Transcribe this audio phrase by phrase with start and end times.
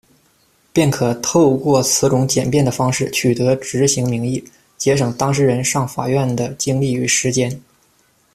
[0.73, 4.43] 便可透过此种简便的方式，取得执行名义，
[4.75, 7.61] 节省当事人上法院的精力与时间。